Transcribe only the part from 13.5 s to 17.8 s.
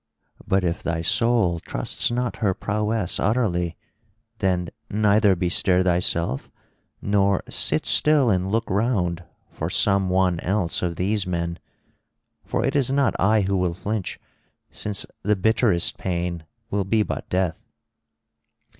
will flinch, since the bitterest pain will be but death."